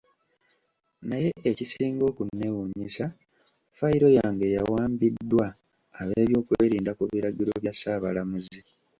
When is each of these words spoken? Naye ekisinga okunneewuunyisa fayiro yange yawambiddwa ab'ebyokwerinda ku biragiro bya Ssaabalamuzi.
Naye 1.09 1.29
ekisinga 1.49 2.03
okunneewuunyisa 2.11 3.05
fayiro 3.77 4.07
yange 4.17 4.45
yawambiddwa 4.55 5.45
ab'ebyokwerinda 6.01 6.91
ku 6.97 7.03
biragiro 7.11 7.51
bya 7.61 7.73
Ssaabalamuzi. 7.75 8.59